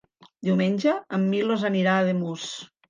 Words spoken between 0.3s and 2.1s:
Diumenge en Milos anirà a